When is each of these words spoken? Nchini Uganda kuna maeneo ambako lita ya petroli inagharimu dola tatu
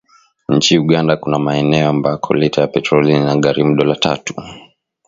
Nchini 0.49 0.79
Uganda 0.81 1.17
kuna 1.17 1.39
maeneo 1.39 1.89
ambako 1.89 2.33
lita 2.33 2.61
ya 2.61 2.67
petroli 2.67 3.13
inagharimu 3.13 3.75
dola 3.75 3.95
tatu 3.95 4.33